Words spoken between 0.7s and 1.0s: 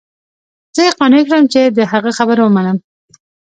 زه يې